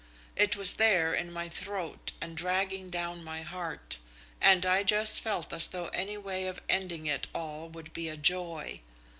It 0.35 0.55
was 0.55 0.73
there 0.81 1.13
in 1.13 1.31
my 1.31 1.47
throat 1.47 2.11
and 2.19 2.35
dragging 2.35 2.89
down 2.89 3.23
my 3.23 3.43
heart, 3.43 3.99
and 4.41 4.65
I 4.65 4.81
just 4.81 5.21
felt 5.21 5.53
as 5.53 5.67
though 5.67 5.89
any 5.89 6.17
way 6.17 6.47
of 6.47 6.59
ending 6.67 7.05
it 7.05 7.27
all 7.35 7.69
would 7.69 7.93
be 7.93 8.09
a 8.09 8.17
joy. 8.17 8.81